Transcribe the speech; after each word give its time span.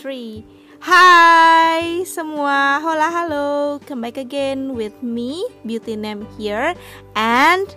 three. 0.00 0.48
Hai 0.80 2.08
semua, 2.08 2.80
hola 2.80 3.12
halo, 3.12 3.76
come 3.84 4.08
back 4.08 4.16
again 4.16 4.72
with 4.72 4.96
me, 5.04 5.44
Beauty 5.60 5.92
Name 5.92 6.24
here, 6.40 6.72
and 7.12 7.68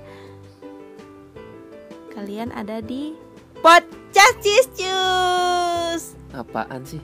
kalian 2.16 2.56
ada 2.56 2.80
di 2.80 3.12
podcast 3.60 4.40
Cis 4.40 6.16
Apaan 6.32 6.88
sih? 6.88 7.04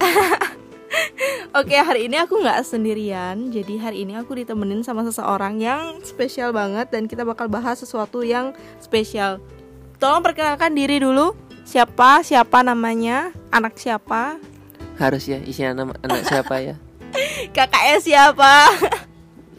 Oke 1.59 1.75
hari 1.75 2.07
ini 2.07 2.15
aku 2.15 2.39
nggak 2.39 2.63
sendirian, 2.63 3.51
jadi 3.51 3.91
hari 3.91 4.07
ini 4.07 4.15
aku 4.15 4.39
ditemenin 4.39 4.87
sama 4.87 5.03
seseorang 5.03 5.59
yang 5.59 5.99
spesial 5.99 6.55
banget 6.55 6.95
dan 6.95 7.11
kita 7.11 7.27
bakal 7.27 7.51
bahas 7.51 7.75
sesuatu 7.83 8.23
yang 8.23 8.55
spesial. 8.79 9.43
Tolong 9.99 10.23
perkenalkan 10.23 10.71
diri 10.71 11.03
dulu, 11.03 11.35
siapa, 11.67 12.23
siapa 12.23 12.63
namanya, 12.63 13.35
anak 13.51 13.75
siapa, 13.75 14.39
Harus 14.99 15.31
ya 15.31 15.39
isinya 15.47 15.71
nama 15.71 15.95
anak 16.03 16.27
siapa 16.27 16.59
ya? 16.59 16.75
kakaknya 17.55 17.97
siapa. 18.03 18.53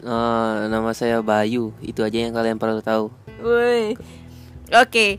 Oh, 0.05 0.69
nama 0.69 0.93
saya 0.93 1.21
Bayu. 1.25 1.73
Itu 1.81 2.05
aja 2.05 2.21
yang 2.21 2.33
kalian 2.37 2.61
perlu 2.61 2.81
tahu. 2.85 3.09
Woi. 3.41 3.97
Oke, 4.69 5.17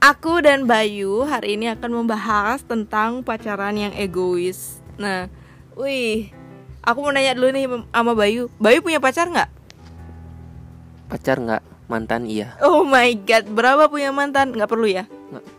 aku 0.00 0.40
dan 0.40 0.64
Bayu 0.64 1.20
hari 1.28 1.60
ini 1.60 1.68
akan 1.68 2.00
membahas 2.00 2.64
tentang 2.64 3.20
pacaran 3.20 3.76
yang 3.76 3.92
egois. 3.92 4.80
Nah, 4.96 5.28
wih, 5.76 6.32
aku 6.80 7.04
mau 7.04 7.12
nanya 7.12 7.36
dulu 7.36 7.52
nih 7.52 7.64
sama 7.92 8.12
Bayu. 8.16 8.48
Bayu 8.56 8.80
punya 8.80 9.04
pacar 9.04 9.28
nggak? 9.28 9.52
Pacar 11.12 11.36
nggak? 11.44 11.62
Mantan 11.88 12.24
iya. 12.24 12.56
Oh 12.64 12.84
my 12.84 13.12
god, 13.20 13.48
berapa 13.52 13.88
punya 13.88 14.12
mantan? 14.12 14.52
Nggak 14.52 14.68
perlu 14.68 14.88
ya? 14.88 15.04
Nggak 15.32 15.57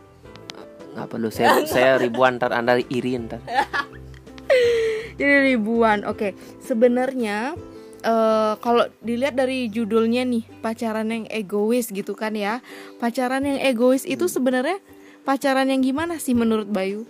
perlu 0.98 1.30
saya 1.30 1.62
saya 1.74 1.98
ribuan 1.98 2.38
ntar 2.38 2.52
anda 2.52 2.78
iri 2.78 3.18
ntar. 3.18 3.40
Jadi 5.20 5.36
ribuan. 5.54 6.08
Oke, 6.08 6.32
sebenarnya 6.60 7.54
eh, 8.02 8.54
kalau 8.58 8.88
dilihat 9.00 9.36
dari 9.36 9.68
judulnya 9.68 10.24
nih, 10.24 10.48
pacaran 10.64 11.12
yang 11.12 11.26
egois 11.28 11.92
gitu 11.92 12.16
kan 12.16 12.34
ya. 12.34 12.64
Pacaran 12.98 13.44
yang 13.44 13.60
egois 13.60 14.08
itu 14.08 14.26
sebenarnya 14.26 14.80
pacaran 15.28 15.68
yang 15.68 15.84
gimana 15.84 16.16
sih 16.18 16.32
menurut 16.32 16.72
Bayu? 16.72 17.04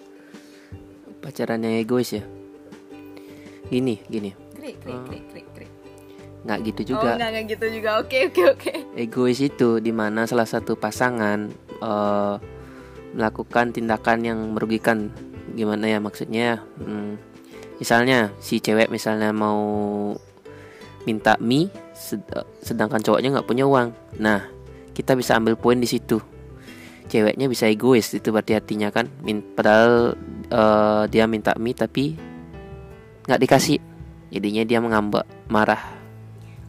Pacaran 1.22 1.62
yang 1.62 1.78
egois 1.78 2.10
ya. 2.12 2.26
Gini, 3.70 4.02
gini. 4.10 4.34
Krik, 4.58 4.82
krik, 4.82 5.00
krik, 5.06 5.24
krik, 5.30 5.48
krik. 5.54 5.72
Nggak 6.40 6.60
gitu 6.66 6.82
Oh, 6.82 6.88
juga. 6.98 7.10
enggak, 7.14 7.30
enggak 7.30 7.46
gitu 7.54 7.66
juga. 7.70 7.90
Oke, 8.02 8.18
oke, 8.26 8.42
oke. 8.58 8.74
Egois 8.98 9.38
itu 9.38 9.78
di 9.78 9.94
mana 9.94 10.26
salah 10.26 10.50
satu 10.50 10.74
pasangan 10.74 11.46
eh, 11.78 12.36
melakukan 13.14 13.72
tindakan 13.72 14.26
yang 14.26 14.40
merugikan. 14.54 15.10
Gimana 15.54 15.90
ya 15.90 15.98
maksudnya? 15.98 16.62
Hmm, 16.78 17.18
misalnya 17.82 18.30
si 18.38 18.62
cewek 18.62 18.92
misalnya 18.94 19.34
mau 19.34 19.60
minta 21.04 21.40
mie, 21.42 21.74
sed- 21.96 22.28
sedangkan 22.62 23.02
cowoknya 23.02 23.34
nggak 23.34 23.48
punya 23.50 23.66
uang. 23.66 23.90
Nah, 24.22 24.46
kita 24.94 25.18
bisa 25.18 25.34
ambil 25.40 25.58
poin 25.58 25.80
di 25.80 25.90
situ. 25.90 26.22
Ceweknya 27.10 27.50
bisa 27.50 27.66
egois 27.66 28.14
itu 28.14 28.30
berarti 28.30 28.54
hatinya 28.54 28.94
kan. 28.94 29.10
Min- 29.26 29.42
padahal 29.58 30.14
eh, 30.50 31.04
dia 31.10 31.26
minta 31.26 31.58
mie 31.58 31.74
tapi 31.74 32.14
nggak 33.26 33.42
dikasih. 33.42 33.82
Jadinya 34.30 34.62
dia 34.62 34.78
mengambek, 34.78 35.26
marah. 35.50 35.82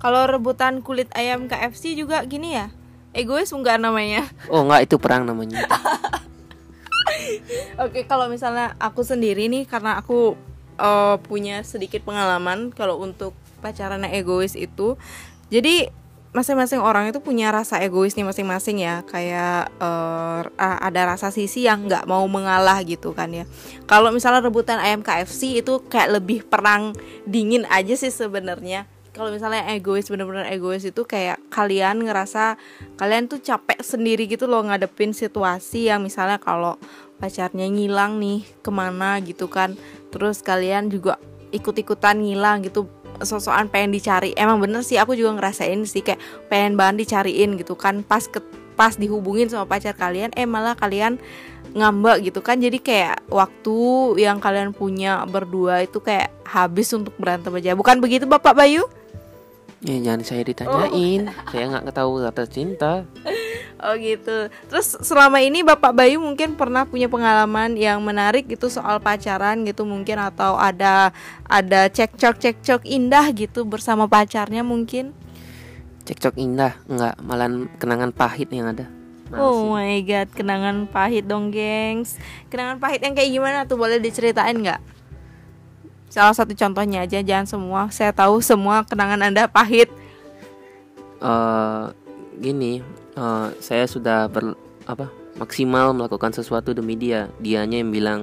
Kalau 0.01 0.25
rebutan 0.25 0.81
kulit 0.81 1.13
ayam 1.13 1.45
KFC 1.45 1.93
juga 1.93 2.25
gini 2.25 2.57
ya? 2.57 2.73
Egois 3.13 3.53
enggak 3.53 3.77
namanya? 3.77 4.25
Oh 4.49 4.65
nggak 4.65 4.89
itu 4.89 4.97
perang 4.97 5.29
namanya. 5.29 5.61
Oke, 7.81 8.05
kalau 8.05 8.29
misalnya 8.29 8.77
aku 8.77 9.03
sendiri 9.03 9.49
nih 9.49 9.65
karena 9.65 9.99
aku 9.99 10.37
eh, 10.77 11.17
punya 11.25 11.61
sedikit 11.63 12.05
pengalaman 12.05 12.73
kalau 12.73 13.01
untuk 13.01 13.33
pacaran 13.61 14.05
egois 14.09 14.57
itu. 14.57 14.97
Jadi 15.51 15.91
masing-masing 16.31 16.79
orang 16.79 17.11
itu 17.11 17.19
punya 17.19 17.51
rasa 17.51 17.83
egois 17.83 18.15
nih 18.15 18.23
masing-masing 18.23 18.81
ya. 18.81 19.03
Kayak 19.05 19.75
a- 19.81 20.81
ada 20.81 21.03
rasa 21.17 21.35
sisi 21.35 21.67
yang 21.67 21.91
nggak 21.91 22.07
mau 22.07 22.23
mengalah 22.31 22.79
gitu 22.87 23.13
kan 23.13 23.29
ya. 23.35 23.45
Kalau 23.91 24.15
misalnya 24.15 24.47
rebutan 24.47 24.79
ayam 24.79 25.03
KFC 25.03 25.61
itu 25.61 25.83
kayak 25.91 26.23
lebih 26.23 26.47
perang 26.47 26.95
dingin 27.27 27.67
aja 27.69 27.99
sih 27.99 28.15
sebenarnya. 28.15 28.87
Kalau 29.11 29.35
misalnya 29.35 29.67
egois 29.75 30.07
bener-bener 30.07 30.47
egois 30.55 30.87
itu 30.87 31.03
kayak 31.03 31.43
kalian 31.51 32.07
ngerasa 32.07 32.55
kalian 32.95 33.27
tuh 33.27 33.43
capek 33.43 33.83
sendiri 33.83 34.31
gitu 34.31 34.47
loh 34.47 34.63
ngadepin 34.63 35.11
situasi 35.11 35.91
yang 35.91 36.07
misalnya 36.07 36.39
kalau 36.39 36.79
pacarnya 37.21 37.69
ngilang 37.69 38.17
nih 38.17 38.43
ke 38.65 38.71
mana 38.73 39.21
gitu 39.21 39.47
kan. 39.47 39.77
Terus 40.09 40.41
kalian 40.41 40.89
juga 40.89 41.21
ikut-ikutan 41.53 42.19
ngilang 42.19 42.65
gitu. 42.65 42.89
Sosokan 43.21 43.69
pengen 43.69 43.93
dicari. 43.93 44.33
Emang 44.33 44.59
bener 44.59 44.81
sih 44.81 44.97
aku 44.97 45.13
juga 45.13 45.37
ngerasain 45.37 45.85
sih 45.85 46.01
kayak 46.01 46.19
pengen 46.49 46.81
banget 46.81 47.05
dicariin 47.05 47.61
gitu 47.61 47.77
kan. 47.77 48.01
Pas 48.01 48.25
ke 48.25 48.41
pas 48.81 48.97
dihubungin 48.97 49.45
sama 49.53 49.69
pacar 49.69 49.93
kalian 49.93 50.33
eh 50.33 50.49
malah 50.49 50.73
kalian 50.73 51.21
ngambek 51.77 52.33
gitu 52.33 52.41
kan. 52.41 52.57
Jadi 52.59 52.81
kayak 52.81 53.29
waktu 53.29 53.79
yang 54.17 54.41
kalian 54.41 54.73
punya 54.73 55.21
berdua 55.29 55.85
itu 55.85 56.01
kayak 56.01 56.33
habis 56.49 56.89
untuk 56.97 57.13
berantem 57.21 57.53
aja. 57.53 57.77
Bukan 57.77 58.01
begitu 58.01 58.25
bapak 58.25 58.57
Bayu? 58.57 58.89
Ya 59.81 59.97
jangan 59.97 60.21
saya 60.29 60.45
ditanyain, 60.45 61.33
saya 61.49 61.65
nggak 61.73 61.97
tahu 61.97 62.21
kata 62.21 62.45
cinta. 62.45 63.05
Oh 63.81 63.97
gitu. 63.97 64.53
Terus 64.69 65.01
selama 65.01 65.41
ini 65.41 65.65
Bapak 65.65 65.97
Bayu 65.97 66.21
mungkin 66.21 66.53
pernah 66.53 66.85
punya 66.85 67.09
pengalaman 67.09 67.73
yang 67.81 67.97
menarik 68.05 68.45
gitu 68.45 68.69
soal 68.69 69.01
pacaran 69.01 69.65
gitu 69.65 69.89
mungkin 69.89 70.21
atau 70.21 70.61
ada 70.61 71.17
ada 71.49 71.89
cekcok 71.89 72.37
cekcok 72.37 72.85
indah 72.85 73.33
gitu 73.33 73.65
bersama 73.65 74.05
pacarnya 74.05 74.61
mungkin. 74.61 75.17
Cekcok 76.05 76.37
indah, 76.37 76.77
nggak 76.93 77.15
malah 77.25 77.49
kenangan 77.81 78.13
pahit 78.13 78.53
yang 78.53 78.69
ada. 78.69 78.85
Males 79.31 79.41
Oh 79.41 79.73
my 79.73 80.03
god, 80.05 80.29
kenangan 80.35 80.91
pahit 80.91 81.25
dong, 81.25 81.49
gengs. 81.55 82.19
Kenangan 82.51 82.83
pahit 82.83 83.01
yang 83.01 83.15
kayak 83.15 83.31
gimana 83.31 83.59
tuh 83.65 83.79
boleh 83.79 83.97
diceritain 84.03 84.59
nggak? 84.59 84.83
Salah 86.11 86.35
satu 86.35 86.51
contohnya 86.53 87.07
aja, 87.07 87.23
jangan 87.23 87.47
semua. 87.47 87.81
Saya 87.95 88.11
tahu 88.11 88.43
semua 88.43 88.83
kenangan 88.83 89.31
Anda 89.31 89.47
pahit. 89.47 89.89
Eh, 91.21 91.85
gini, 92.41 92.81
eh, 93.15 93.49
saya 93.61 93.85
sudah 93.85 94.27
ber 94.33 94.57
apa 94.89 95.13
maksimal 95.37 95.93
melakukan 95.93 96.33
sesuatu 96.33 96.73
demi 96.73 96.97
dia. 96.97 97.29
Dianya 97.39 97.85
yang 97.85 97.93
bilang 97.93 98.21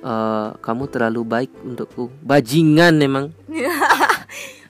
eh, 0.00 0.48
kamu 0.62 0.84
terlalu 0.88 1.22
baik 1.26 1.50
untukku. 1.66 2.08
Bajingan 2.22 3.02
emang. 3.02 3.26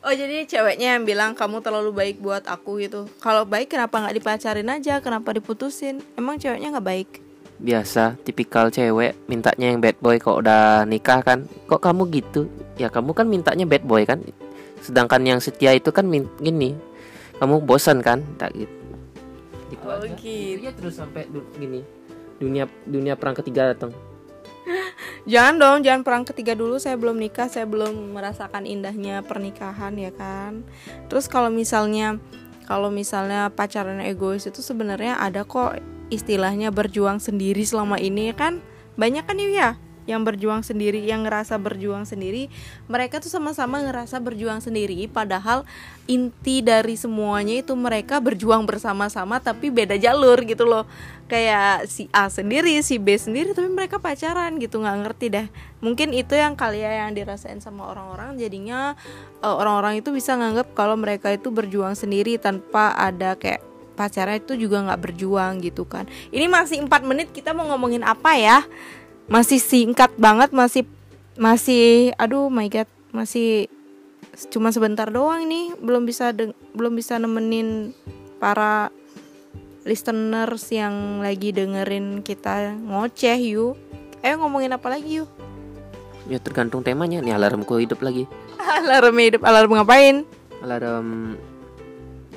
Oh 0.01 0.17
jadi 0.17 0.49
ceweknya 0.49 0.97
yang 0.97 1.05
bilang 1.05 1.37
kamu 1.37 1.61
terlalu 1.61 1.93
baik 1.93 2.25
buat 2.25 2.49
aku 2.49 2.81
gitu. 2.81 3.05
Kalau 3.21 3.45
baik 3.45 3.77
kenapa 3.77 4.01
nggak 4.01 4.17
dipacarin 4.17 4.73
aja? 4.73 4.97
Kenapa 5.05 5.37
diputusin? 5.37 6.01
Emang 6.17 6.41
ceweknya 6.41 6.73
nggak 6.73 6.89
baik? 6.89 7.09
Biasa, 7.61 8.17
tipikal 8.25 8.73
cewek 8.73 9.13
mintanya 9.29 9.69
yang 9.69 9.85
bad 9.85 10.01
boy 10.01 10.17
kok 10.17 10.41
udah 10.41 10.89
nikah 10.89 11.21
kan. 11.21 11.45
Kok 11.69 11.85
kamu 11.85 12.09
gitu? 12.17 12.49
Ya 12.81 12.89
kamu 12.89 13.13
kan 13.13 13.29
mintanya 13.29 13.69
bad 13.69 13.85
boy 13.85 14.09
kan. 14.09 14.25
Sedangkan 14.81 15.21
yang 15.21 15.37
setia 15.37 15.77
itu 15.77 15.93
kan 15.93 16.09
gini. 16.41 16.73
Kamu 17.41 17.65
bosan 17.65 18.05
kan? 18.05 18.21
Tak 18.37 18.53
gitu. 18.55 18.77
Gitu 19.73 19.83
Oh, 19.83 19.97
aja. 19.97 20.07
gitu. 20.13 20.61
Iya 20.61 20.71
terus 20.77 21.01
sampai 21.01 21.25
du- 21.27 21.49
gini. 21.57 21.81
Dunia 22.37 22.69
dunia 22.85 23.17
perang 23.17 23.35
ketiga 23.35 23.73
datang. 23.73 23.97
Jangan 25.33 25.55
dong, 25.57 25.79
jangan 25.85 26.03
perang 26.05 26.25
ketiga 26.25 26.53
dulu. 26.53 26.77
Saya 26.77 26.97
belum 26.97 27.17
nikah, 27.17 27.49
saya 27.49 27.65
belum 27.69 28.17
merasakan 28.17 28.65
indahnya 28.65 29.21
pernikahan 29.21 29.93
ya 29.97 30.13
kan. 30.13 30.65
Terus 31.09 31.29
kalau 31.29 31.49
misalnya 31.49 32.17
kalau 32.65 32.89
misalnya 32.89 33.51
pacaran 33.51 34.01
egois 34.01 34.47
itu 34.47 34.63
sebenarnya 34.63 35.19
ada 35.19 35.45
kok 35.45 35.77
istilahnya 36.09 36.71
berjuang 36.71 37.21
sendiri 37.21 37.65
selama 37.65 38.01
ini 38.01 38.33
ya 38.33 38.37
kan. 38.37 38.65
Banyak 38.97 39.25
kan 39.25 39.37
ya 39.37 39.77
yang 40.09 40.25
berjuang 40.25 40.65
sendiri, 40.65 41.05
yang 41.05 41.25
ngerasa 41.25 41.61
berjuang 41.61 42.09
sendiri, 42.09 42.49
mereka 42.87 43.21
tuh 43.21 43.29
sama-sama 43.29 43.81
ngerasa 43.85 44.21
berjuang 44.21 44.61
sendiri 44.65 45.09
padahal 45.11 45.65
inti 46.09 46.65
dari 46.65 46.97
semuanya 46.97 47.61
itu 47.61 47.73
mereka 47.77 48.19
berjuang 48.19 48.65
bersama-sama 48.65 49.39
tapi 49.39 49.69
beda 49.69 49.97
jalur 50.01 50.41
gitu 50.45 50.65
loh. 50.65 50.85
Kayak 51.31 51.87
si 51.87 52.11
A 52.11 52.27
sendiri, 52.27 52.75
si 52.83 52.99
B 52.99 53.15
sendiri 53.15 53.55
tapi 53.55 53.71
mereka 53.71 54.03
pacaran 54.03 54.59
gitu, 54.59 54.83
nggak 54.83 54.99
ngerti 55.07 55.27
dah. 55.31 55.47
Mungkin 55.79 56.11
itu 56.11 56.35
yang 56.35 56.59
kalian 56.59 57.09
yang 57.09 57.13
dirasain 57.15 57.63
sama 57.63 57.87
orang-orang 57.87 58.35
jadinya 58.35 58.99
eh, 59.41 59.55
orang-orang 59.55 60.03
itu 60.03 60.11
bisa 60.11 60.35
nganggap 60.35 60.75
kalau 60.75 60.99
mereka 60.99 61.31
itu 61.31 61.55
berjuang 61.55 61.95
sendiri 61.95 62.35
tanpa 62.37 62.99
ada 62.99 63.39
kayak 63.39 63.71
pacarnya 64.01 64.41
itu 64.41 64.57
juga 64.57 64.81
nggak 64.81 65.01
berjuang 65.13 65.61
gitu 65.61 65.85
kan. 65.85 66.09
Ini 66.33 66.49
masih 66.49 66.81
empat 66.81 67.05
menit 67.05 67.37
kita 67.37 67.53
mau 67.53 67.69
ngomongin 67.69 68.01
apa 68.01 68.33
ya? 68.41 68.65
Masih 69.31 69.63
singkat 69.63 70.11
banget, 70.19 70.51
masih 70.51 70.85
masih 71.39 72.11
aduh 72.19 72.51
my 72.51 72.67
god, 72.67 72.91
masih 73.15 73.71
cuma 74.51 74.75
sebentar 74.75 75.07
doang 75.07 75.47
nih, 75.47 75.79
belum 75.79 76.05
bisa 76.05 76.35
deng- 76.35 76.59
belum 76.75 76.99
bisa 76.99 77.17
nemenin 77.17 77.95
para 78.43 78.91
listeners 79.87 80.67
yang 80.75 81.23
lagi 81.23 81.55
dengerin 81.55 82.27
kita 82.27 82.75
ngoceh 82.75 83.39
yuk. 83.55 83.79
Eh 84.21 84.35
ngomongin 84.37 84.75
apa 84.75 84.91
lagi 84.93 85.23
yuk? 85.23 85.31
ya 86.31 86.39
tergantung 86.39 86.87
temanya 86.87 87.19
nih 87.19 87.35
alarmku 87.35 87.75
hidup 87.83 87.99
lagi 88.07 88.31
alarm 88.79 89.19
hidup 89.19 89.43
alarm 89.43 89.75
ngapain 89.75 90.23
alarm 90.63 91.35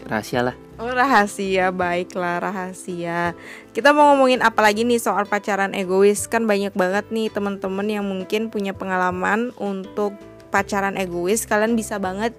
rahasia 0.07 0.41
lah. 0.41 0.55
Oh 0.81 0.89
rahasia, 0.89 1.69
baiklah 1.69 2.41
rahasia. 2.41 3.37
Kita 3.71 3.93
mau 3.93 4.13
ngomongin 4.13 4.41
apa 4.41 4.59
lagi 4.59 4.83
nih 4.83 4.97
soal 4.97 5.29
pacaran 5.29 5.71
egois? 5.77 6.25
Kan 6.25 6.49
banyak 6.49 6.73
banget 6.73 7.07
nih 7.13 7.29
teman-teman 7.29 7.85
yang 7.85 8.05
mungkin 8.05 8.49
punya 8.49 8.73
pengalaman 8.73 9.53
untuk 9.61 10.17
pacaran 10.49 10.97
egois. 10.97 11.45
Kalian 11.45 11.77
bisa 11.77 12.01
banget 12.01 12.33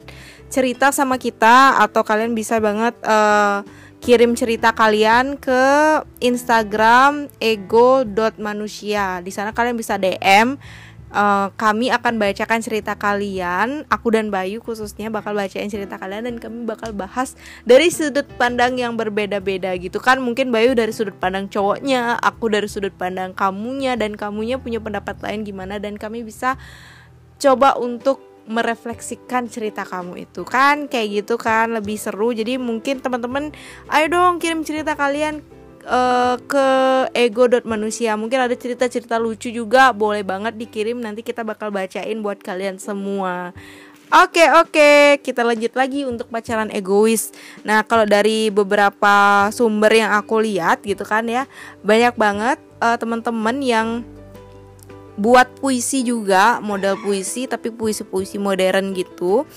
cerita 0.55 0.95
sama 0.95 1.19
kita 1.19 1.83
Atau 1.83 2.07
kalian 2.07 2.39
bisa 2.39 2.63
banget 2.63 2.95
uh, 3.03 3.67
kirim 3.99 4.39
cerita 4.39 4.71
kalian 4.71 5.35
ke 5.35 5.65
Instagram 6.23 7.27
ego.manusia 7.43 9.19
Di 9.19 9.35
sana 9.35 9.51
kalian 9.51 9.75
bisa 9.75 9.99
DM 9.99 10.55
uh, 11.15 11.49
kami 11.55 11.89
akan 11.95 12.19
bacakan 12.19 12.61
cerita 12.61 12.99
kalian. 12.99 13.87
Aku 13.89 14.11
dan 14.11 14.29
Bayu 14.29 14.59
khususnya 14.59 15.09
bakal 15.09 15.39
bacain 15.39 15.71
cerita 15.71 15.97
kalian 15.97 16.27
dan 16.27 16.37
kami 16.43 16.67
bakal 16.67 16.91
bahas 16.91 17.39
dari 17.63 17.89
sudut 17.89 18.27
pandang 18.37 18.77
yang 18.77 18.99
berbeda-beda 18.99 19.73
gitu 19.79 20.03
kan. 20.03 20.19
Mungkin 20.21 20.51
Bayu 20.51 20.75
dari 20.75 20.91
sudut 20.91 21.15
pandang 21.17 21.47
cowoknya 21.47 22.19
aku 22.19 22.51
dari 22.51 22.67
sudut 22.67 22.93
pandang 22.93 23.33
kamunya 23.33 23.95
dan 23.95 24.19
kamunya 24.19 24.59
punya 24.59 24.83
pendapat 24.83 25.23
lain 25.23 25.47
gimana 25.47 25.79
dan 25.79 25.95
kami 25.95 26.27
bisa 26.27 26.59
coba 27.39 27.79
untuk 27.79 28.21
merefleksikan 28.45 29.49
cerita 29.49 29.87
kamu 29.87 30.29
itu 30.29 30.45
kan. 30.45 30.91
Kayak 30.91 31.25
gitu 31.25 31.41
kan 31.41 31.73
lebih 31.73 31.97
seru. 31.97 32.35
Jadi 32.35 32.61
mungkin 32.61 33.01
teman-teman 33.01 33.55
ayo 33.89 34.07
dong 34.11 34.43
kirim 34.43 34.67
cerita 34.67 34.99
kalian 34.99 35.41
uh, 35.87 36.37
ke 36.45 36.67
ego.manusia 37.17 38.17
mungkin 38.19 38.45
ada 38.45 38.57
cerita-cerita 38.57 39.17
lucu 39.21 39.49
juga 39.49 39.93
boleh 39.93 40.25
banget 40.25 40.57
dikirim 40.57 40.99
nanti 40.99 41.21
kita 41.21 41.45
bakal 41.47 41.71
bacain 41.71 42.21
buat 42.21 42.41
kalian 42.41 42.81
semua 42.81 43.55
Oke 44.15 44.47
oke 44.47 45.19
kita 45.27 45.43
lanjut 45.43 45.75
lagi 45.75 46.07
untuk 46.07 46.31
pacaran 46.31 46.71
egois. 46.71 47.35
Nah 47.67 47.83
kalau 47.83 48.07
dari 48.07 48.47
beberapa 48.47 49.49
sumber 49.51 49.91
yang 49.91 50.15
aku 50.15 50.39
lihat 50.39 50.87
gitu 50.87 51.03
kan 51.03 51.27
ya 51.27 51.51
banyak 51.83 52.15
banget 52.15 52.63
uh, 52.79 52.95
teman-teman 52.95 53.59
yang 53.59 53.89
buat 55.19 55.51
puisi 55.59 56.07
juga 56.07 56.63
model 56.63 56.95
puisi 57.03 57.51
tapi 57.51 57.75
puisi-puisi 57.75 58.39
modern 58.39 58.95
gitu. 58.95 59.49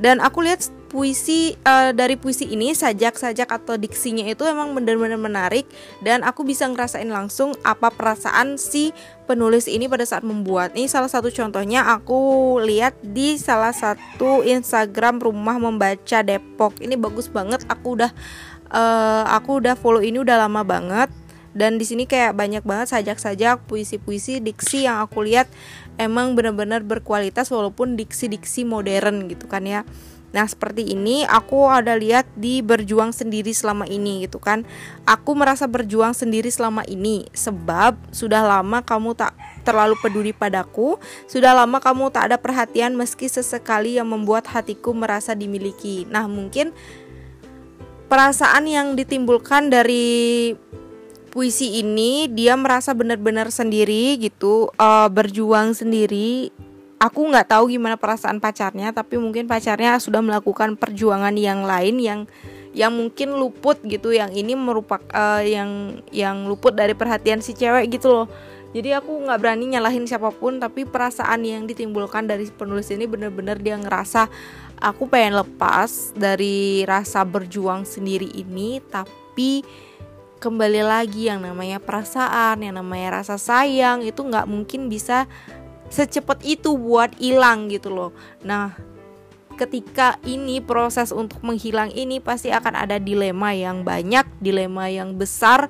Dan 0.00 0.24
aku 0.24 0.48
lihat 0.48 0.64
puisi 0.90 1.54
uh, 1.62 1.94
dari 1.94 2.18
puisi 2.18 2.50
ini 2.50 2.74
sajak-sajak 2.74 3.46
atau 3.46 3.78
diksinya 3.78 4.26
itu 4.26 4.42
emang 4.42 4.74
benar-benar 4.74 5.22
menarik 5.22 5.70
dan 6.02 6.26
aku 6.26 6.42
bisa 6.42 6.66
ngerasain 6.66 7.06
langsung 7.06 7.54
apa 7.62 7.94
perasaan 7.94 8.58
si 8.58 8.90
penulis 9.30 9.70
ini 9.70 9.86
pada 9.86 10.02
saat 10.02 10.26
membuat. 10.26 10.74
Ini 10.74 10.90
salah 10.90 11.06
satu 11.06 11.30
contohnya 11.30 11.86
aku 11.86 12.58
lihat 12.58 12.98
di 13.06 13.38
salah 13.38 13.70
satu 13.70 14.42
Instagram 14.42 15.22
Rumah 15.22 15.62
Membaca 15.62 16.26
Depok. 16.26 16.82
Ini 16.82 16.98
bagus 16.98 17.30
banget. 17.30 17.62
Aku 17.70 17.94
udah 17.94 18.10
uh, 18.74 19.24
aku 19.30 19.62
udah 19.62 19.78
follow 19.78 20.02
ini 20.02 20.18
udah 20.18 20.42
lama 20.42 20.66
banget 20.66 21.14
dan 21.50 21.78
di 21.78 21.86
sini 21.86 22.06
kayak 22.06 22.38
banyak 22.38 22.62
banget 22.62 22.94
sajak-sajak 22.94 23.66
puisi-puisi 23.66 24.38
diksi 24.38 24.86
yang 24.86 25.02
aku 25.02 25.26
lihat 25.26 25.50
emang 25.98 26.38
benar-benar 26.38 26.86
berkualitas 26.86 27.50
walaupun 27.50 27.98
diksi-diksi 27.98 28.62
modern 28.66 29.26
gitu 29.30 29.50
kan 29.50 29.66
ya. 29.66 29.82
Nah, 30.30 30.46
seperti 30.46 30.94
ini 30.94 31.26
aku 31.26 31.66
ada 31.66 31.98
lihat 31.98 32.30
di 32.38 32.62
berjuang 32.62 33.10
sendiri 33.10 33.50
selama 33.50 33.86
ini 33.90 34.26
gitu 34.26 34.38
kan. 34.38 34.62
Aku 35.02 35.34
merasa 35.34 35.66
berjuang 35.66 36.14
sendiri 36.14 36.46
selama 36.50 36.86
ini 36.86 37.26
sebab 37.34 37.98
sudah 38.14 38.46
lama 38.46 38.78
kamu 38.86 39.18
tak 39.18 39.34
terlalu 39.66 39.98
peduli 39.98 40.30
padaku, 40.30 40.96
sudah 41.26 41.52
lama 41.52 41.82
kamu 41.82 42.14
tak 42.14 42.30
ada 42.30 42.36
perhatian 42.38 42.94
meski 42.94 43.26
sesekali 43.26 43.98
yang 43.98 44.06
membuat 44.06 44.46
hatiku 44.46 44.94
merasa 44.94 45.34
dimiliki. 45.34 46.06
Nah, 46.06 46.30
mungkin 46.30 46.70
perasaan 48.06 48.70
yang 48.70 48.94
ditimbulkan 48.94 49.70
dari 49.70 50.54
puisi 51.30 51.78
ini 51.78 52.26
dia 52.26 52.58
merasa 52.58 52.90
benar-benar 52.94 53.50
sendiri 53.54 54.18
gitu, 54.18 54.70
uh, 54.78 55.06
berjuang 55.10 55.74
sendiri 55.74 56.50
aku 57.00 57.32
nggak 57.32 57.56
tahu 57.56 57.72
gimana 57.72 57.96
perasaan 57.96 58.38
pacarnya 58.44 58.92
tapi 58.92 59.16
mungkin 59.16 59.48
pacarnya 59.48 59.96
sudah 59.96 60.20
melakukan 60.20 60.76
perjuangan 60.76 61.32
yang 61.32 61.64
lain 61.64 61.96
yang 61.96 62.20
yang 62.76 62.94
mungkin 62.94 63.34
luput 63.34 63.82
gitu 63.82 64.14
yang 64.14 64.30
ini 64.30 64.54
merupakan 64.54 65.02
uh, 65.10 65.42
yang 65.42 66.04
yang 66.14 66.46
luput 66.46 66.76
dari 66.76 66.94
perhatian 66.94 67.42
si 67.42 67.56
cewek 67.56 67.98
gitu 67.98 68.14
loh. 68.14 68.28
Jadi 68.70 68.94
aku 68.94 69.26
nggak 69.26 69.40
berani 69.42 69.66
nyalahin 69.74 70.06
siapa 70.06 70.30
pun 70.30 70.62
tapi 70.62 70.86
perasaan 70.86 71.42
yang 71.42 71.66
ditimbulkan 71.66 72.30
dari 72.30 72.46
penulis 72.46 72.86
ini 72.94 73.10
bener-bener 73.10 73.58
dia 73.58 73.74
ngerasa 73.74 74.30
aku 74.78 75.10
pengen 75.10 75.42
lepas 75.42 76.14
dari 76.14 76.86
rasa 76.86 77.26
berjuang 77.26 77.82
sendiri 77.82 78.30
ini 78.30 78.78
tapi 78.78 79.66
kembali 80.38 80.86
lagi 80.86 81.26
yang 81.26 81.42
namanya 81.42 81.82
perasaan 81.82 82.62
yang 82.62 82.78
namanya 82.78 83.26
rasa 83.26 83.42
sayang 83.42 84.06
itu 84.06 84.22
nggak 84.22 84.46
mungkin 84.46 84.86
bisa 84.86 85.26
secepat 85.90 86.40
itu 86.46 86.78
buat 86.78 87.12
hilang 87.18 87.68
gitu 87.68 87.90
loh. 87.90 88.10
Nah, 88.46 88.72
ketika 89.60 90.16
ini 90.24 90.64
proses 90.64 91.12
untuk 91.12 91.44
menghilang 91.44 91.92
ini 91.92 92.22
pasti 92.22 92.48
akan 92.48 92.78
ada 92.78 92.96
dilema 92.96 93.52
yang 93.52 93.84
banyak, 93.84 94.24
dilema 94.40 94.88
yang 94.88 95.18
besar. 95.20 95.68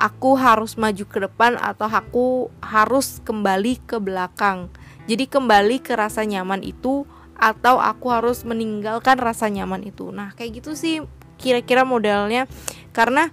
Aku 0.00 0.32
harus 0.32 0.80
maju 0.80 1.04
ke 1.04 1.18
depan 1.28 1.60
atau 1.60 1.84
aku 1.84 2.48
harus 2.64 3.20
kembali 3.20 3.84
ke 3.84 4.00
belakang. 4.00 4.72
Jadi 5.04 5.28
kembali 5.28 5.84
ke 5.84 5.92
rasa 5.92 6.24
nyaman 6.24 6.64
itu 6.64 7.04
atau 7.36 7.76
aku 7.76 8.08
harus 8.08 8.40
meninggalkan 8.48 9.20
rasa 9.20 9.52
nyaman 9.52 9.84
itu. 9.84 10.08
Nah, 10.08 10.32
kayak 10.32 10.64
gitu 10.64 10.72
sih 10.72 11.04
kira-kira 11.36 11.84
modelnya 11.84 12.48
karena 12.96 13.32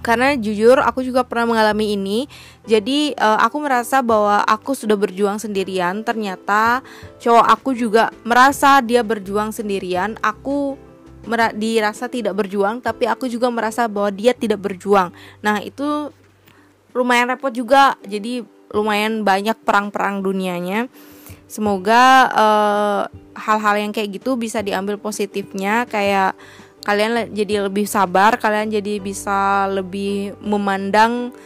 karena 0.00 0.34
jujur 0.38 0.78
aku 0.80 1.04
juga 1.04 1.22
pernah 1.26 1.54
mengalami 1.54 1.94
ini. 1.94 2.18
Jadi 2.64 3.14
uh, 3.16 3.38
aku 3.42 3.62
merasa 3.62 4.00
bahwa 4.00 4.42
aku 4.44 4.72
sudah 4.74 4.94
berjuang 4.94 5.38
sendirian. 5.38 6.02
Ternyata 6.06 6.82
cowok 7.20 7.46
aku 7.46 7.70
juga 7.74 8.10
merasa 8.22 8.80
dia 8.80 9.04
berjuang 9.04 9.50
sendirian. 9.54 10.16
Aku 10.24 10.78
dirasa 11.56 12.08
tidak 12.08 12.40
berjuang 12.40 12.80
tapi 12.80 13.04
aku 13.04 13.28
juga 13.28 13.52
merasa 13.52 13.84
bahwa 13.84 14.08
dia 14.08 14.32
tidak 14.32 14.64
berjuang. 14.64 15.12
Nah 15.44 15.60
itu 15.60 16.08
lumayan 16.96 17.28
repot 17.28 17.52
juga. 17.52 17.94
Jadi 18.06 18.42
lumayan 18.72 19.24
banyak 19.24 19.56
perang-perang 19.64 20.24
dunianya. 20.24 20.88
Semoga 21.48 22.28
eh, 22.28 23.02
hal-hal 23.40 23.74
uh, 23.76 23.80
yang 23.80 23.92
kayak 23.92 24.20
gitu 24.20 24.36
bisa 24.36 24.60
diambil 24.60 25.00
positifnya. 25.00 25.88
Kayak 25.88 26.36
kalian 26.88 27.36
jadi 27.36 27.68
lebih 27.68 27.84
sabar 27.84 28.40
kalian 28.40 28.72
jadi 28.72 28.96
bisa 28.96 29.68
lebih 29.68 30.32
memandang 30.40 31.36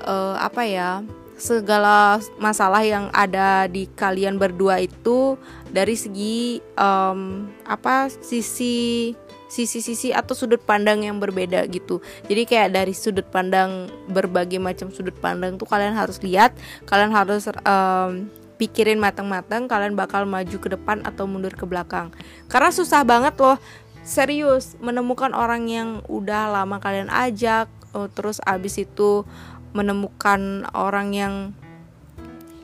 uh, 0.00 0.40
apa 0.40 0.64
ya 0.64 1.04
segala 1.36 2.16
masalah 2.40 2.80
yang 2.80 3.12
ada 3.12 3.68
di 3.68 3.84
kalian 3.92 4.40
berdua 4.40 4.80
itu 4.80 5.36
dari 5.68 5.92
segi 5.92 6.64
um, 6.80 7.44
apa 7.68 8.08
sisi 8.08 9.12
sisi-sisi 9.46 10.10
atau 10.16 10.34
sudut 10.34 10.58
pandang 10.58 11.06
yang 11.06 11.22
berbeda 11.22 11.62
gitu. 11.70 12.02
Jadi 12.26 12.42
kayak 12.48 12.74
dari 12.74 12.90
sudut 12.96 13.28
pandang 13.30 13.86
berbagai 14.10 14.58
macam 14.58 14.90
sudut 14.90 15.14
pandang 15.22 15.54
tuh 15.54 15.68
kalian 15.70 15.94
harus 15.94 16.18
lihat, 16.18 16.50
kalian 16.88 17.14
harus 17.14 17.46
um, 17.62 18.26
pikirin 18.56 18.98
matang-matang 18.98 19.68
kalian 19.68 19.94
bakal 19.94 20.24
maju 20.24 20.56
ke 20.56 20.68
depan 20.72 21.04
atau 21.04 21.28
mundur 21.28 21.52
ke 21.52 21.62
belakang. 21.68 22.10
Karena 22.48 22.72
susah 22.72 23.04
banget 23.06 23.36
loh 23.38 23.60
serius 24.06 24.78
menemukan 24.78 25.34
orang 25.34 25.66
yang 25.66 26.00
udah 26.06 26.46
lama 26.54 26.78
kalian 26.78 27.10
ajak 27.10 27.66
uh, 27.90 28.06
terus 28.06 28.38
abis 28.46 28.86
itu 28.86 29.26
menemukan 29.74 30.64
orang 30.72 31.10
yang 31.10 31.34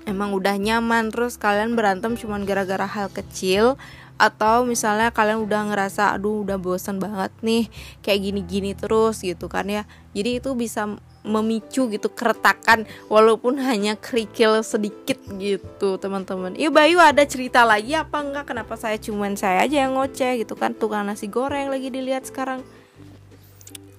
emang 0.07 0.31
udah 0.33 0.55
nyaman 0.55 1.11
terus 1.11 1.37
kalian 1.43 1.75
berantem 1.75 2.15
cuman 2.15 2.47
gara-gara 2.47 2.87
hal 2.87 3.11
kecil 3.11 3.75
atau 4.23 4.63
misalnya 4.63 5.11
kalian 5.11 5.43
udah 5.43 5.67
ngerasa 5.67 6.15
aduh 6.15 6.47
udah 6.47 6.55
bosan 6.63 7.03
banget 7.03 7.35
nih 7.43 7.67
kayak 8.07 8.23
gini-gini 8.31 8.71
terus 8.79 9.19
gitu 9.19 9.51
kan 9.51 9.67
ya. 9.67 9.83
Jadi 10.15 10.39
itu 10.39 10.55
bisa 10.55 10.95
memicu 11.23 11.87
gitu 11.87 12.11
keretakan 12.11 12.85
walaupun 13.07 13.59
hanya 13.63 13.95
kerikil 13.95 14.61
sedikit 14.67 15.19
gitu 15.39 15.97
teman-teman. 15.99 16.59
Iya 16.59 16.75
Bayu 16.75 16.99
ada 16.99 17.23
cerita 17.23 17.63
lagi 17.63 17.95
apa 17.95 18.23
enggak 18.23 18.51
kenapa 18.51 18.75
saya 18.75 18.99
cuman 18.99 19.39
saya 19.39 19.63
aja 19.63 19.87
yang 19.87 19.95
ngoceh 19.95 20.43
gitu 20.43 20.59
kan 20.59 20.75
tukang 20.75 21.07
nasi 21.07 21.31
goreng 21.31 21.71
lagi 21.71 21.89
dilihat 21.89 22.27
sekarang. 22.27 22.67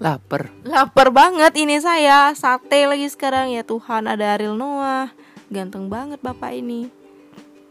Lapar. 0.03 0.51
Lapar 0.68 1.15
banget 1.15 1.56
ini 1.56 1.80
saya 1.80 2.36
sate 2.36 2.84
lagi 2.84 3.08
sekarang 3.08 3.56
ya 3.56 3.63
Tuhan 3.63 4.03
ada 4.12 4.36
Ariel 4.36 4.60
Noah 4.60 5.15
ganteng 5.48 5.88
banget 5.88 6.20
bapak 6.20 6.60
ini. 6.60 6.92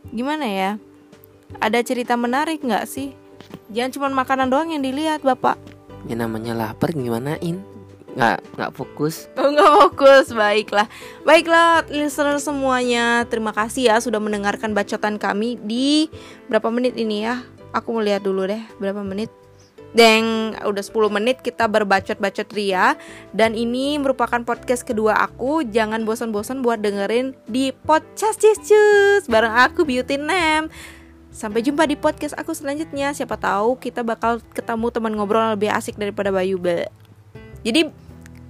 Gimana 0.08 0.48
ya? 0.48 0.70
Ada 1.60 1.84
cerita 1.84 2.16
menarik 2.16 2.64
nggak 2.64 2.88
sih? 2.88 3.12
Jangan 3.68 3.92
cuma 3.92 4.08
makanan 4.24 4.48
doang 4.48 4.72
yang 4.72 4.80
dilihat 4.80 5.20
bapak. 5.20 5.60
Ya 6.08 6.16
namanya 6.16 6.56
lapar 6.56 6.96
gimana 6.96 7.36
in? 7.44 7.71
Nggak 8.16 8.38
nggak 8.58 8.72
fokus. 8.76 9.26
Oh 9.40 9.48
nggak 9.50 9.72
fokus, 9.88 10.26
baiklah. 10.32 10.86
Baiklah 11.24 11.84
listener 11.88 12.38
semuanya. 12.38 13.24
Terima 13.26 13.50
kasih 13.50 13.92
ya 13.92 13.96
sudah 13.98 14.20
mendengarkan 14.20 14.76
bacotan 14.76 15.16
kami 15.16 15.58
di 15.62 16.06
Berapa 16.46 16.68
menit 16.68 16.94
ini 17.00 17.24
ya? 17.24 17.42
Aku 17.72 17.96
mau 17.96 18.04
lihat 18.04 18.24
dulu 18.24 18.44
deh 18.44 18.60
berapa 18.76 19.00
menit? 19.00 19.32
Deng, 19.92 20.56
udah 20.56 20.80
10 20.80 21.12
menit 21.12 21.44
kita 21.44 21.68
berbacot-bacot 21.68 22.48
ria. 22.56 22.96
Dan 23.36 23.52
ini 23.52 24.00
merupakan 24.00 24.40
podcast 24.40 24.88
kedua 24.88 25.20
aku. 25.20 25.68
Jangan 25.68 26.08
bosan-bosan 26.08 26.64
buat 26.64 26.80
dengerin 26.80 27.36
di 27.44 27.76
podcast 27.76 28.40
Cus 28.40 29.28
Bareng 29.28 29.52
aku 29.52 29.84
Beauty 29.84 30.16
Nem 30.16 30.72
Sampai 31.32 31.64
jumpa 31.64 31.88
di 31.88 31.96
podcast 31.96 32.36
aku 32.36 32.52
selanjutnya. 32.52 33.12
Siapa 33.16 33.40
tahu 33.40 33.80
kita 33.80 34.04
bakal 34.04 34.44
ketemu 34.52 34.92
teman 34.92 35.12
ngobrol 35.16 35.56
lebih 35.56 35.72
asik 35.72 35.96
daripada 35.96 36.28
Bayu 36.28 36.60
Be. 36.60 36.88
Jadi 37.62 38.02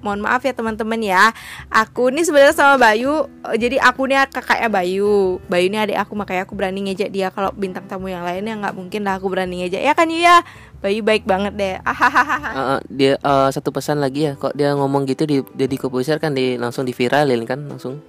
mohon 0.03 0.19
maaf 0.19 0.43
ya 0.43 0.53
teman-teman 0.53 0.99
ya. 0.99 1.31
Aku 1.71 2.11
ini 2.11 2.27
sebenarnya 2.27 2.53
sama 2.53 2.77
Bayu. 2.77 3.31
Eh, 3.55 3.57
Jadi 3.57 3.79
aku 3.79 4.11
nih 4.11 4.27
kakaknya 4.29 4.69
Bayu. 4.69 5.39
Bayu 5.47 5.71
ini 5.71 5.79
adik 5.79 5.97
aku 6.03 6.13
makanya 6.19 6.43
aku 6.45 6.59
berani 6.59 6.91
ngejek 6.91 7.15
dia. 7.15 7.31
Kalau 7.31 7.55
bintang 7.55 7.87
tamu 7.87 8.11
yang 8.11 8.27
lainnya 8.27 8.59
nggak 8.59 8.75
mungkin 8.75 9.07
lah 9.07 9.17
aku 9.17 9.31
berani 9.31 9.63
ngejek. 9.63 9.81
Ya 9.81 9.95
kan 9.95 10.11
ya 10.11 10.43
Bayu 10.83 11.07
baik 11.07 11.25
banget 11.25 11.55
deh. 11.55 11.77
Uh, 11.87 12.83
dia 12.91 13.15
uh, 13.23 13.49
satu 13.49 13.71
pesan 13.71 14.03
lagi 14.03 14.29
ya. 14.29 14.33
Kok 14.35 14.59
dia 14.59 14.75
ngomong 14.75 15.07
gitu 15.07 15.25
di 15.25 15.41
jadi 15.55 15.75
Kobuser 15.79 16.19
kan 16.19 16.35
di 16.35 16.59
langsung 16.59 16.83
diviralin 16.83 17.47
kan 17.47 17.63
langsung. 17.71 18.03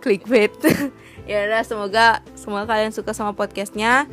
Clickbait. 0.00 0.50
Ya 1.22 1.46
udah 1.46 1.62
semoga 1.62 2.18
semoga 2.34 2.66
kalian 2.66 2.90
suka 2.90 3.14
sama 3.14 3.30
podcastnya 3.30 4.10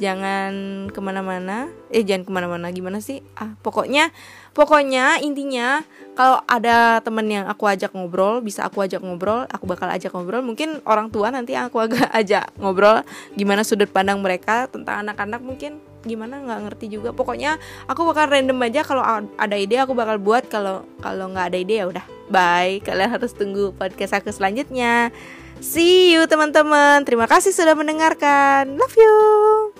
jangan 0.00 0.52
ke 0.88 1.00
mana-mana. 1.02 1.68
Eh 1.92 2.04
jangan 2.06 2.24
ke 2.24 2.32
mana-mana. 2.32 2.72
Gimana 2.72 3.02
sih? 3.02 3.20
Ah 3.36 3.52
pokoknya 3.60 4.08
pokoknya 4.56 5.20
intinya 5.20 5.84
kalau 6.12 6.40
ada 6.44 7.00
temen 7.00 7.24
yang 7.28 7.48
aku 7.48 7.64
ajak 7.68 7.92
ngobrol 7.96 8.44
bisa 8.44 8.68
aku 8.68 8.84
ajak 8.84 9.00
ngobrol 9.00 9.44
aku 9.48 9.64
bakal 9.68 9.88
ajak 9.90 10.12
ngobrol. 10.12 10.40
Mungkin 10.40 10.80
orang 10.88 11.12
tua 11.12 11.28
nanti 11.28 11.58
aku 11.58 11.82
agak 11.82 12.08
ajak 12.20 12.52
ngobrol 12.56 13.04
gimana 13.36 13.66
sudut 13.66 13.90
pandang 13.90 14.20
mereka 14.22 14.70
tentang 14.70 15.04
anak-anak 15.04 15.42
mungkin. 15.42 15.82
Gimana? 16.02 16.42
Nggak 16.42 16.60
ngerti 16.66 16.86
juga. 16.98 17.14
Pokoknya 17.14 17.58
aku 17.86 18.02
bakal 18.08 18.26
random 18.30 18.58
aja 18.66 18.82
kalau 18.82 19.02
ada 19.38 19.56
ide 19.56 19.78
aku 19.78 19.94
bakal 19.94 20.18
buat. 20.18 20.46
Kalau 20.50 20.82
kalau 20.98 21.30
nggak 21.30 21.54
ada 21.54 21.58
ide 21.58 21.74
ya 21.78 21.86
udah 21.86 22.04
bye. 22.32 22.82
Kalian 22.82 23.10
harus 23.12 23.32
tunggu 23.36 23.70
podcast 23.76 24.18
aku 24.18 24.34
selanjutnya. 24.34 25.14
See 25.62 26.10
you 26.10 26.26
teman-teman. 26.26 27.06
Terima 27.06 27.30
kasih 27.30 27.54
sudah 27.54 27.78
mendengarkan. 27.78 28.74
Love 28.74 28.98
you 28.98 29.71